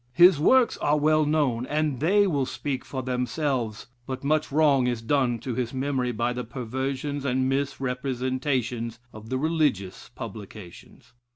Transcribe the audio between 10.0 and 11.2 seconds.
publications.